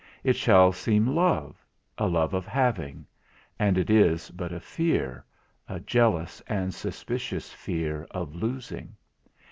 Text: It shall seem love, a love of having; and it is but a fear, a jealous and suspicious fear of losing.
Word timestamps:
It 0.23 0.35
shall 0.35 0.71
seem 0.71 1.05
love, 1.05 1.63
a 1.95 2.07
love 2.07 2.33
of 2.33 2.47
having; 2.47 3.05
and 3.59 3.77
it 3.77 3.91
is 3.91 4.31
but 4.31 4.51
a 4.51 4.59
fear, 4.59 5.23
a 5.69 5.79
jealous 5.79 6.41
and 6.47 6.73
suspicious 6.73 7.51
fear 7.53 8.07
of 8.09 8.33
losing. 8.33 8.95